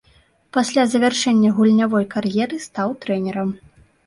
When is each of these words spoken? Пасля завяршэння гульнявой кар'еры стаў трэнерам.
Пасля 0.55 0.85
завяршэння 0.93 1.51
гульнявой 1.57 2.09
кар'еры 2.15 2.57
стаў 2.65 2.97
трэнерам. 3.05 3.55